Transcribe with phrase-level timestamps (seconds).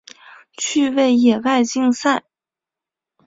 [0.57, 2.23] 趣味野外竞赛。